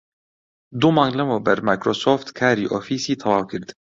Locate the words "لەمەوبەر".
1.19-1.57